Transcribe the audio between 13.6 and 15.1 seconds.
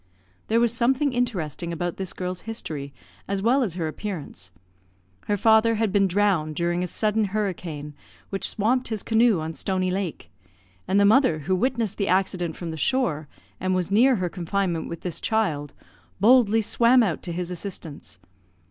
was near her confinement with